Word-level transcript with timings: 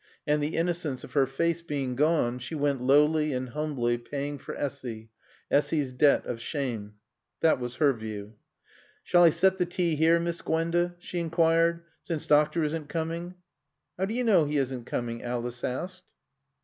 And 0.25 0.41
the 0.41 0.57
innocence 0.57 1.03
of 1.03 1.11
her 1.13 1.27
face 1.27 1.61
being 1.61 1.95
gone, 1.95 2.39
she 2.39 2.55
went 2.55 2.81
lowly 2.81 3.33
and 3.33 3.49
humbly, 3.49 3.99
paying 3.99 4.39
for 4.39 4.55
Essy, 4.55 5.11
Essy's 5.51 5.93
debt 5.93 6.25
of 6.25 6.41
shame. 6.41 6.95
That 7.41 7.59
was 7.59 7.75
her 7.75 7.93
view. 7.93 8.33
"Sall 9.05 9.25
I 9.25 9.29
set 9.29 9.59
the 9.59 9.65
tae 9.67 9.93
here, 9.93 10.19
Miss 10.19 10.41
Gwanda," 10.41 10.95
she 10.97 11.19
enquired. 11.19 11.83
"Sence 12.03 12.25
doctor 12.25 12.63
isn't 12.63 12.89
coomin'?" 12.89 13.35
"How 13.95 14.05
do 14.05 14.15
you 14.15 14.23
know 14.23 14.45
he 14.45 14.57
isn't 14.57 14.85
coming?" 14.87 15.21
Alice 15.21 15.63
asked. 15.63 16.05